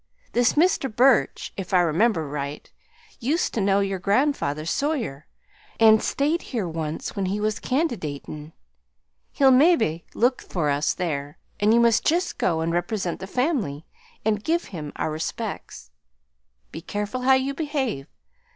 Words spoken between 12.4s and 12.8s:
and